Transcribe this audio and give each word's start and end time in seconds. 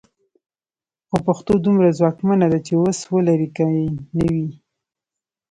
خو 1.07 1.17
پښتو 1.27 1.53
دومره 1.65 1.87
ځواکمنه 1.99 2.45
ده 2.51 2.59
چې 2.67 2.73
وس 2.81 2.99
ولري 3.13 3.47
که 3.55 3.63
یې 3.75 3.85
نه 4.17 4.25
وي. 4.33 4.47